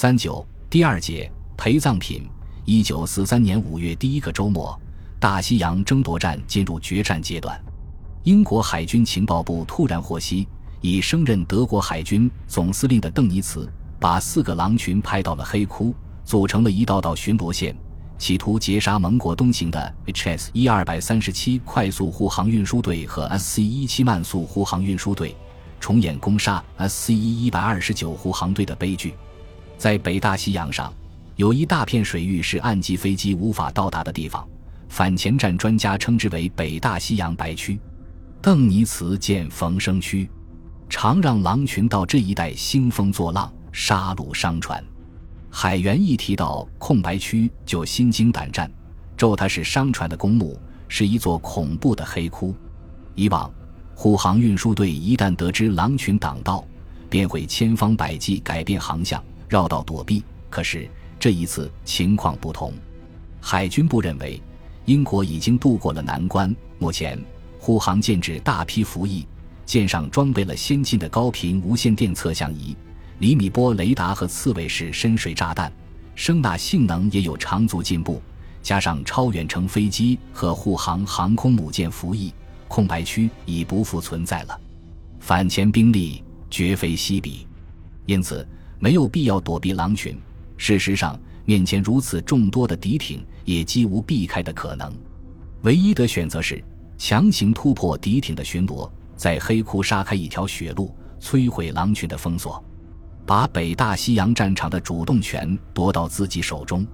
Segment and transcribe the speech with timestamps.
[0.00, 2.26] 三九第二节陪葬品。
[2.64, 4.74] 一九四三年五月第一个周末，
[5.18, 7.62] 大西洋争夺战进入决战阶段。
[8.22, 10.48] 英国海军情报部突然获悉，
[10.80, 17.76] 已升任德国海军总司令的邓尼茨把四个狼群派到了黑窟，组成了一道道巡逻线，
[18.16, 25.36] 企图截杀盟国东行的 HS 一二百三十七快速护航运输队和 SC 一七慢速护航运输队，
[25.78, 29.12] 重演攻杀 SC 一一百二十九护航队的悲剧。
[29.80, 30.92] 在北大西洋上，
[31.36, 34.46] 有一大片水域是岸基飞机无法到达的地方，
[34.90, 37.80] 反潜战专家称之为北大西洋白区。
[38.42, 40.28] 邓尼茨见逢生区，
[40.90, 44.84] 常让狼群到这一带兴风作浪，杀戮商船。
[45.48, 48.70] 海员一提到空白区就心惊胆战，
[49.16, 52.54] 咒它是商船的公墓，是一座恐怖的黑窟。
[53.14, 53.50] 以往
[53.94, 56.62] 护航运输队一旦得知狼群挡道，
[57.08, 60.24] 便会千方百计改变航向，绕道躲避。
[60.48, 62.72] 可是这一次情况不同，
[63.40, 64.40] 海军部认为
[64.86, 67.22] 英国已经渡过了难关，目前。
[67.58, 69.26] 护航舰只大批服役，
[69.66, 72.74] 舰上装备了先进的高频无线电测向仪、
[73.18, 75.70] 厘米波雷达和刺猬式深水炸弹，
[76.14, 78.22] 声纳性能也有长足进步。
[78.62, 82.32] 加上超远程飞机和护航航空母舰服役，
[82.66, 84.58] 空白区已不复存在了。
[85.18, 87.46] 反潜兵力绝非稀比，
[88.06, 88.46] 因此
[88.80, 90.18] 没有必要躲避狼群。
[90.56, 94.92] 事实上，面前如此众多的敌艇，也几无避开的可能。
[95.62, 96.60] 唯一的选择是。
[97.02, 102.62] 强行突破敌艇的巡逻，在黑窟杀开一条血路，摧毁狼群的封锁，
[103.24, 106.86] 把北大西洋战场的主动权夺到自己手中。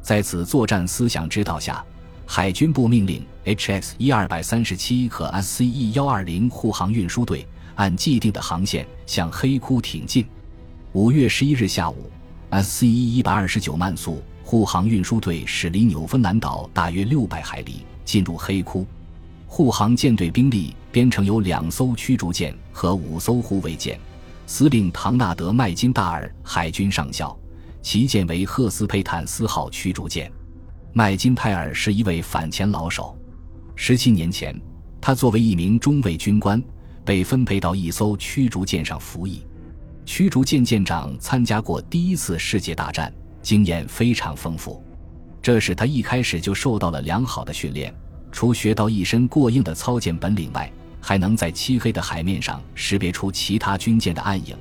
[0.00, 1.84] 在此作战思想指导下，
[2.24, 10.24] 海军部命令 HS 一二百三十七和 SCE 幺二零护航运输队按既定的航线向黑窟挺进。
[10.94, 12.10] 五月十一日下午
[12.50, 18.86] ，SCE 一百二十九慢速护航运输队驶离纽芬兰岛大约六百海里，进入黑窟。
[19.46, 23.98] 护航舰队兵力编成有两艘驱逐舰和五艘护卫舰，
[24.46, 27.34] 司令唐纳德·麦金大尔海军上校，
[27.80, 30.30] 旗舰为赫斯佩坦斯号驱逐舰。
[30.92, 33.16] 麦金泰尔是一位反潜老手，
[33.74, 34.54] 十七年前，
[35.00, 36.62] 他作为一名中尉军官
[37.02, 39.42] 被分配到一艘驱逐舰上服役。
[40.04, 44.82] 驱逐舰舰长参加过第一次世界大战，经验非常丰富，
[45.40, 47.94] 这使他一开始就受到了良好的训练。
[48.32, 50.70] 除学到一身过硬的操舰本领外，
[51.00, 54.56] 还能在漆黑的海面上识别出其他军舰的暗影，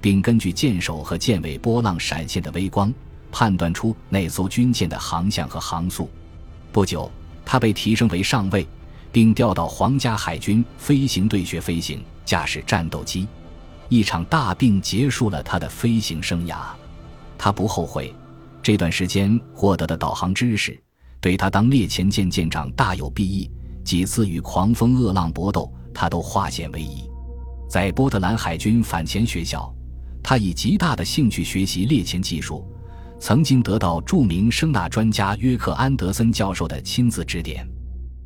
[0.00, 2.92] 并根据舰首和舰尾波浪闪现的微光，
[3.32, 6.08] 判断出那艘军舰的航向和航速。
[6.70, 7.10] 不久，
[7.44, 8.66] 他被提升为上尉，
[9.10, 13.26] 并调到皇家海军飞行队学飞行，驾驶战斗机。
[13.88, 16.56] 一场大病结束了他的飞行生涯，
[17.36, 18.14] 他不后悔
[18.62, 20.78] 这段时间获得的导航知识。
[21.20, 23.50] 对他当猎前舰舰长大有裨益，
[23.82, 27.08] 几次与狂风恶浪搏斗，他都化险为夷。
[27.66, 29.74] 在波特兰海军反潜学校，
[30.22, 32.66] 他以极大的兴趣学习猎潜技术，
[33.18, 37.66] 曾经得到著名声纳专家约克安德森教授的亲自指点。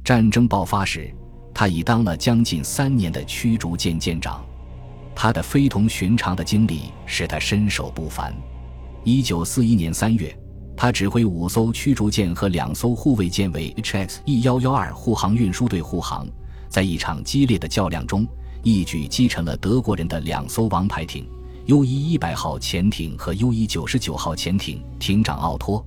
[0.04, 1.14] 战争爆发时，
[1.54, 4.44] 他已当了将近三年的驱逐舰舰长，
[5.20, 8.32] 他的非同寻常的经历使他身手不凡。
[9.02, 10.32] 一九四一年三月。
[10.76, 16.24] 他指挥五艘驱逐舰和两艘护卫舰为 HS 一幺幺二护航运输队护航，
[16.68, 18.24] 在一场激烈的较量中，
[18.62, 21.28] 一举击沉了德国人的两艘王牌艇
[21.66, 25.84] U 一一百号潜艇和 U 一九十九号潜艇艇长奥托。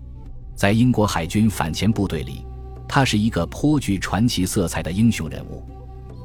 [0.57, 2.45] 在英国海军反潜部队里，
[2.85, 5.63] 他是一个颇具传奇色彩的英雄人物。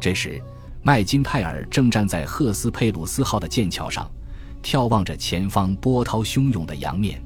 [0.00, 0.42] 这时，
[0.86, 4.08] 麦金泰尔正站在赫斯佩鲁斯号的舰桥上，
[4.62, 7.20] 眺望着前方波涛汹涌的洋面。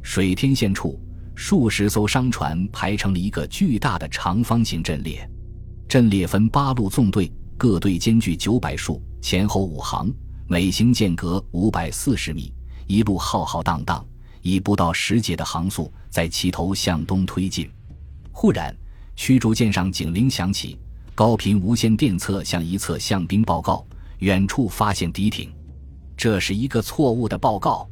[0.00, 0.98] 水天线处，
[1.34, 5.28] 数十艘商船排成了一个巨大的长方形阵列，
[5.86, 10.10] 阵列分八路纵队，各队间距九百数，前后五行，
[10.48, 12.54] 每行间隔五百四十米，
[12.86, 14.02] 一路浩浩荡荡，
[14.40, 17.70] 以不到十节的航速在齐头向东推进。
[18.32, 18.74] 忽然，
[19.14, 20.78] 驱逐舰上警铃响起，
[21.16, 23.86] 高频无线电测向一侧向兵报告，
[24.18, 25.48] 远处发现敌艇。
[26.16, 27.88] 这是一个错误的报告。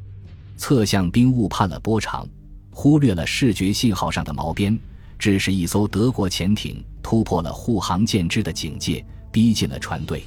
[0.57, 2.27] 侧向兵误判了波长，
[2.69, 4.77] 忽略了视觉信号上的毛边，
[5.17, 10.25] 致使一艘德国潜艇突破了护航舰只的警戒，逼近了船队。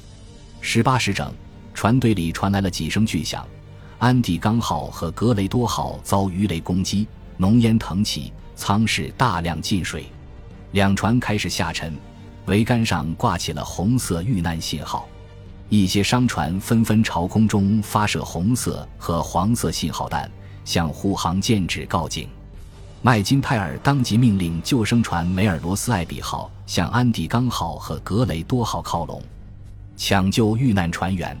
[0.59, 1.31] 十八时整，
[1.75, 3.47] 船队里传来了几声巨响，
[3.99, 7.07] 安第冈号和格雷多号遭鱼雷攻击，
[7.37, 10.07] 浓烟腾起，舱室大量进水，
[10.71, 11.95] 两船开始下沉，
[12.47, 15.07] 桅杆上挂起了红色遇难信号。
[15.69, 20.31] 一些商船纷纷朝空中发射红色和黄色信号弹，
[20.63, 22.27] 向护航舰指告警。
[23.01, 29.21] 麦金泰尔当即命令救生船梅尔罗斯艾比号向安第冈号和格雷多号靠拢，
[29.97, 31.37] 抢救遇难船员，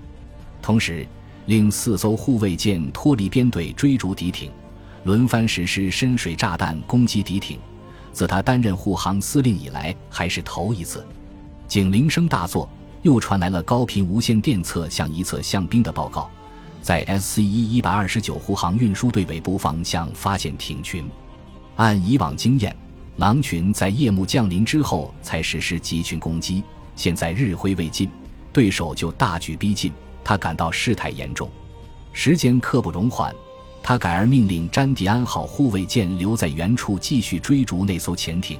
[0.61, 1.07] 同时
[1.45, 4.51] 令四艘护卫舰脱离编队追逐敌艇，
[5.05, 7.57] 轮番实施深水炸弹攻击敌艇。
[8.17, 11.05] 自他担任护航司令以来，还是头一次。
[11.67, 12.67] 警铃声大作，
[13.03, 16.27] 又传来了高频无线电侧向一侧向兵的报告，
[16.81, 21.07] 在 SC 一一百二十九护航运输队尾部方向发现艇群。
[21.75, 22.75] 按以往经验，
[23.17, 26.63] 狼群在夜幕降临之后才实施集群攻击。
[26.95, 28.09] 现在日晖未尽，
[28.51, 29.93] 对手就大举逼近，
[30.23, 31.47] 他感到事态严重，
[32.13, 33.31] 时间刻不容缓。
[33.87, 38.59] 他改而命令詹迪安号护卫舰留在原处继续追逐那艘潜艇，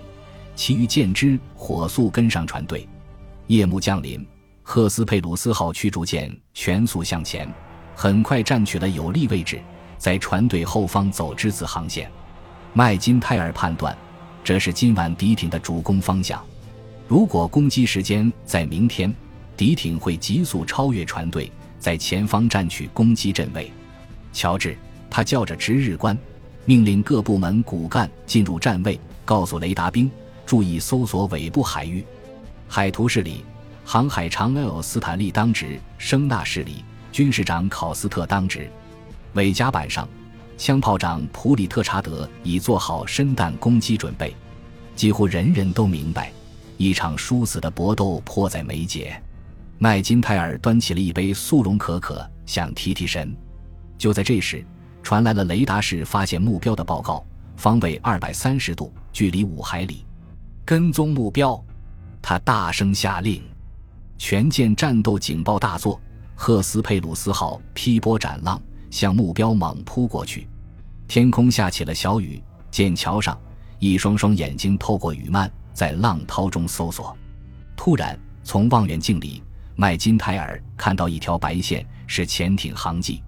[0.55, 2.87] 其余舰只火速跟上船队。
[3.47, 4.25] 夜幕降临，
[4.63, 7.45] 赫斯佩鲁斯号驱逐舰全速向前，
[7.93, 9.59] 很快占据了有利位置，
[9.97, 12.09] 在船队后方走之字航线。
[12.71, 13.93] 麦金泰尔判断，
[14.45, 16.41] 这是今晚敌艇的主攻方向。
[17.05, 19.13] 如果攻击时间在明天，
[19.57, 23.69] 敌艇会急速超越船队，在前方占据攻击阵位。
[24.31, 24.77] 乔治。
[25.17, 26.15] 他叫着值日官，
[26.65, 30.11] 命令各部门骨干进入站位，告诉雷达兵
[30.45, 32.05] 注意搜索尾部海域。
[32.67, 33.43] 海图市里，
[33.83, 34.79] 航海长 L.
[34.79, 38.69] 斯坦利当值；声纳市里，军事长考斯特当值。
[39.33, 40.07] 尾甲板上，
[40.55, 44.35] 枪炮长普里特查德已做好深弹攻击准备。
[44.95, 46.31] 几乎人人都明白，
[46.77, 49.19] 一场殊死的搏斗迫在眉睫。
[49.79, 53.35] 麦金泰尔端起了一杯速溶可可，想提提神。
[53.97, 54.63] 就在这时，
[55.07, 57.25] 传来了雷达室发现目标的报告，
[57.55, 60.05] 方位二百三十度，距离五海里，
[60.65, 61.57] 跟踪目标。
[62.21, 63.41] 他大声下令，
[64.17, 65.97] 全舰战斗警报大作，
[66.35, 68.61] 赫斯佩鲁斯号劈波斩浪，
[68.91, 70.45] 向目标猛扑过去。
[71.07, 73.39] 天空下起了小雨，剑桥上
[73.79, 77.17] 一双双眼睛透过雨幔，在浪涛中搜索。
[77.77, 79.41] 突然，从望远镜里，
[79.77, 83.23] 麦金泰尔看到一条白线，是潜艇航迹。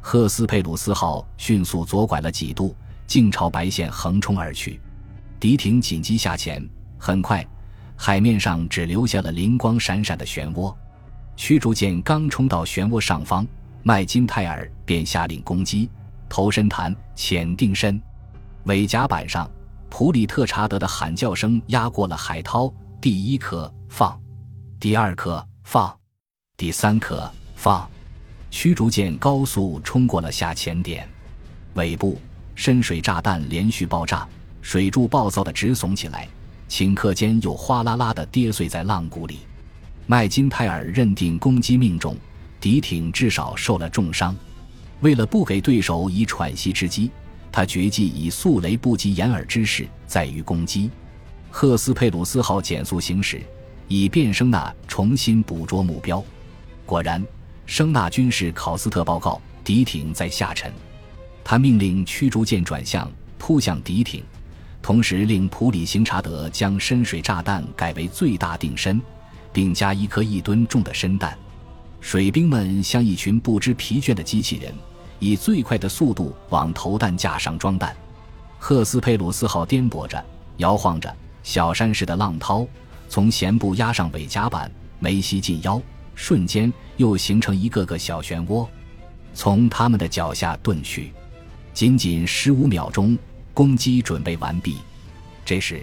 [0.00, 2.74] 赫斯佩鲁斯号迅速左拐了几度，
[3.06, 4.80] 径朝白线横冲而去。
[5.38, 6.66] 敌艇紧急下潜，
[6.98, 7.46] 很快，
[7.96, 10.74] 海面上只留下了灵光闪闪的漩涡。
[11.36, 13.46] 驱逐舰刚冲到漩涡上方，
[13.82, 15.88] 麦金泰尔便下令攻击：
[16.28, 18.00] 头身弹，潜定身。
[18.64, 19.48] 尾甲板上，
[19.88, 24.20] 普里特查德的喊叫声压过了海涛：第一颗放，
[24.80, 25.96] 第二颗放，
[26.56, 27.88] 第三颗放。
[28.50, 31.08] 驱逐舰高速冲过了下潜点，
[31.74, 32.18] 尾部
[32.54, 34.26] 深水炸弹连续爆炸，
[34.62, 36.26] 水柱暴躁的直耸起来，
[36.68, 39.40] 顷刻间又哗啦啦的跌碎在浪谷里。
[40.06, 42.16] 麦金泰尔认定攻击命中，
[42.58, 44.34] 敌艇至少受了重伤。
[45.00, 47.10] 为了不给对手以喘息之机，
[47.52, 50.90] 他决计以速雷不及掩耳之势在于攻击。
[51.50, 53.42] 赫斯佩鲁斯号减速行驶，
[53.86, 56.24] 以变声纳重新捕捉目标。
[56.86, 57.22] 果然。
[57.68, 60.72] 声纳军士考斯特报告：敌艇在下沉。
[61.44, 64.24] 他命令驱逐舰转向，扑向敌艇，
[64.80, 68.98] 同时令普里行查德将深水炸弹改为最大定身，
[69.52, 71.36] 并加一颗一吨重的深弹。
[72.00, 74.72] 水兵们像一群不知疲倦的机器人，
[75.18, 77.94] 以最快的速度往投弹架上装弹。
[78.58, 80.24] 赫斯佩鲁斯号颠簸着，
[80.56, 82.66] 摇晃着，小山似的浪涛
[83.10, 85.78] 从舷部压上尾甲板，眉膝近腰。
[86.18, 88.66] 瞬间又形成一个个小漩涡，
[89.32, 91.12] 从他们的脚下遁去。
[91.72, 93.16] 仅仅十五秒钟，
[93.54, 94.78] 攻击准备完毕。
[95.44, 95.80] 这时，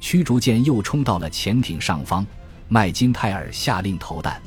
[0.00, 2.26] 驱逐舰又冲到了潜艇上方。
[2.66, 4.42] 麦金泰尔下令投弹。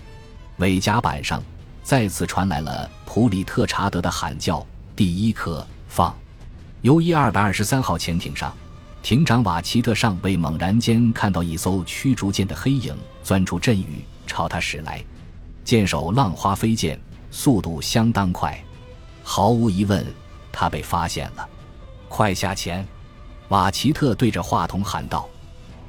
[0.57, 1.41] 尾甲板上
[1.83, 6.13] 再次传来了普里特查德的喊叫：“第一颗放！”
[6.83, 8.53] 由伊二百二十三号潜艇上，
[9.01, 12.93] 艇长瓦奇特上尉猛然间看到一艘驱逐舰的黑影
[13.23, 15.01] 钻出阵雨，朝他驶来。
[15.69, 16.99] 舰首浪花飞溅，
[17.29, 18.59] 速度相当快，
[19.21, 20.03] 毫无疑问，
[20.51, 21.47] 他被发现了。
[22.07, 22.83] 快下潜！
[23.49, 25.29] 瓦奇特对着话筒喊道。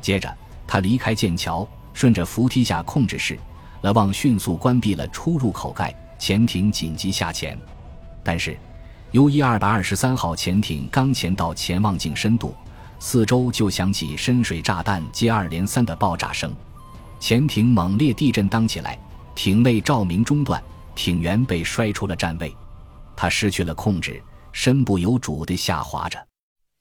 [0.02, 0.30] 接着，
[0.66, 3.38] 他离开剑桥，顺着扶梯下控制室，
[3.80, 7.58] 勒旺迅速关闭了出入口盖，潜艇紧急下潜。
[8.22, 8.58] 但是
[9.12, 12.54] ，U 一二百二十三号潜艇刚潜到潜望镜深度，
[12.98, 16.54] 四周就响起深水炸弹接二连三的爆炸声，
[17.18, 18.98] 潜艇猛烈地震荡起来。
[19.42, 20.62] 艇内照明中断，
[20.94, 22.54] 艇员被摔出了站位，
[23.16, 26.18] 他失去了控制，身不由主地下滑着。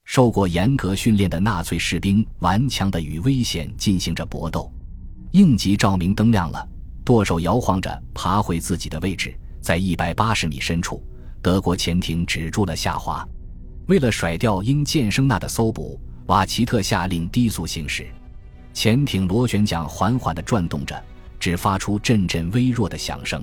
[0.04, 4.70] 受过严格训练的纳粹士兵顽强地与危险进行着搏斗。
[5.30, 6.68] 应急照明灯亮了，
[7.02, 11.02] 舵手摇晃着爬回自己的位置，在一百八十米深处，
[11.40, 13.26] 德国潜艇止住了下滑。
[13.86, 18.06] 为了甩掉因舰声呐的搜捕，瓦奇特下令低速行驶。
[18.74, 21.02] 潜艇螺旋桨缓缓地转动着，
[21.40, 23.42] 只发出阵阵微弱的响声。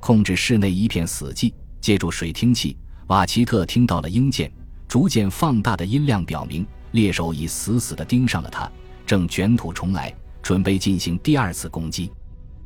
[0.00, 1.52] 控制室内一片死寂。
[1.78, 4.50] 借助水听器，瓦奇特听到了鹰舰
[4.88, 8.68] 逐渐放大的音量，表明猎手已死死地盯上了他，
[9.06, 12.10] 正卷土重来，准备进行第二次攻击。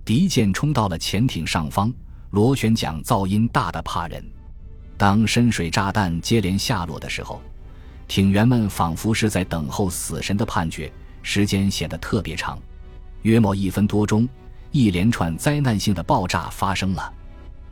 [0.07, 1.93] 敌舰冲到了潜艇上方，
[2.31, 4.25] 螺旋桨噪音大得怕人。
[4.97, 7.43] 当深水炸弹接连下落的时候，
[8.09, 10.91] 艇员们仿佛是在等候死神的判决，
[11.23, 12.59] 时间显得特别长。
[13.23, 14.27] 约莫一分多钟，
[14.73, 17.13] 一连串灾难性的爆炸发生了。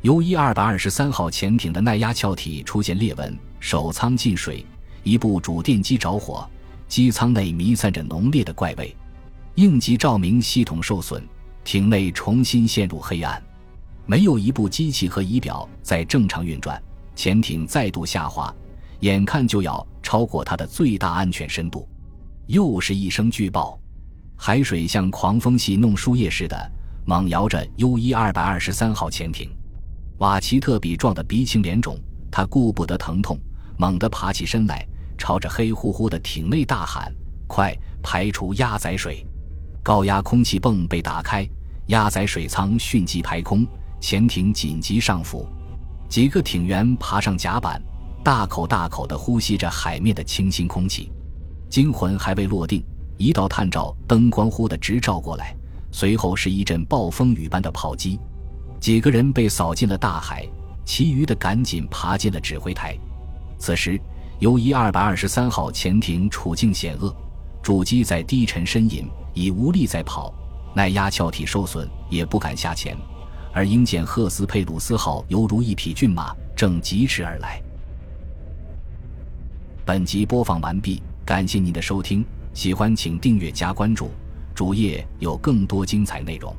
[0.03, 4.65] U 一二百二十三号潜艇的耐压壳体出现裂纹，首舱进水，
[5.03, 6.49] 一部主电机着火，
[6.87, 8.97] 机舱内弥散着浓烈的怪味，
[9.57, 11.23] 应急照明系统受损，
[11.65, 13.43] 艇内重新陷入黑暗，
[14.07, 16.81] 没有一部机器和仪表在正常运转，
[17.17, 18.55] 潜艇再度下滑，
[19.01, 21.89] 眼看就要超过它的最大安全深度。
[22.47, 23.79] 又是一声巨爆，
[24.37, 26.73] 海水像狂风戏弄树叶似的
[27.09, 29.49] 猛摇着 U 一二百二十三号潜艇。
[30.19, 31.99] 瓦奇特比撞得鼻青脸肿，
[32.31, 33.39] 他顾不得疼痛，
[33.79, 34.87] 猛地爬起身来，
[35.17, 37.11] 朝着黑乎乎的艇内大喊
[37.49, 39.27] ：“快排除压载水！”
[39.83, 41.49] 高压空气泵被打开，
[41.87, 43.67] 压载水舱迅即排空，
[44.03, 45.49] 潜艇紧急上浮。
[46.11, 47.81] 几个艇员爬上甲板，
[48.23, 51.11] 大口大口地呼吸着海面的清新空气。
[51.71, 52.85] 惊魂还未落定，
[53.17, 55.57] 一道探照灯光忽地直照过来，
[55.91, 58.19] 随后是一阵暴风雨般的炮击。
[58.81, 60.47] 几个人被扫进了大海，
[60.85, 62.97] 其余的赶紧爬进了指挥台。
[63.59, 64.01] 此时
[64.39, 67.15] 由于二百二十三号潜艇处境险恶，
[67.63, 70.33] 主机在低沉呻吟，已无力再跑；
[70.75, 72.97] 耐压壳体受损，也不敢下潜。
[73.53, 77.61] 而英舰赫斯佩鲁斯号犹如一匹骏马，正疾驰而来。
[79.85, 84.11] 本集播放完毕，感谢您的收听，喜欢请订阅加关注，
[84.59, 86.53] 主页有更多精彩内容。